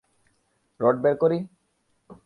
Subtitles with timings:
[0.79, 1.37] Rod বের করি?